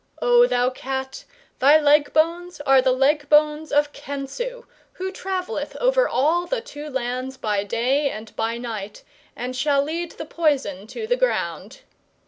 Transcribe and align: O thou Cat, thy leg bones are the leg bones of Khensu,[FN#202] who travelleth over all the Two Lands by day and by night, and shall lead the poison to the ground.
O 0.19 0.47
thou 0.47 0.71
Cat, 0.71 1.25
thy 1.59 1.79
leg 1.79 2.11
bones 2.11 2.59
are 2.61 2.81
the 2.81 2.91
leg 2.91 3.29
bones 3.29 3.71
of 3.71 3.93
Khensu,[FN#202] 3.93 4.65
who 4.93 5.11
travelleth 5.11 5.75
over 5.75 6.09
all 6.09 6.47
the 6.47 6.59
Two 6.59 6.89
Lands 6.89 7.37
by 7.37 7.63
day 7.63 8.09
and 8.09 8.35
by 8.35 8.57
night, 8.57 9.03
and 9.35 9.55
shall 9.55 9.83
lead 9.83 10.13
the 10.13 10.25
poison 10.25 10.87
to 10.87 11.05
the 11.05 11.17
ground. 11.17 11.81